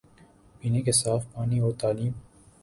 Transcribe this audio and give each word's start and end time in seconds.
پینے 0.61 0.81
کے 0.81 0.91
صاف 0.91 1.25
پانی 1.33 1.59
اور 1.59 1.71
تعلیم 1.81 2.11